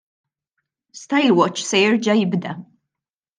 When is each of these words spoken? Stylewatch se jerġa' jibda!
Stylewatch 1.01 1.61
se 1.69 1.77
jerġa' 1.83 2.17
jibda! 2.19 2.53